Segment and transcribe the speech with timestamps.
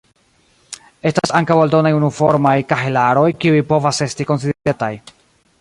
[1.09, 4.95] Estas ankaŭ aldonaj unuformaj kahelaroj, kiuj povas esti konsiderataj.